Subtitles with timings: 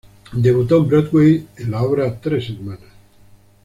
[0.33, 2.89] Debutó en Broadway en la obra "Tres hermanas".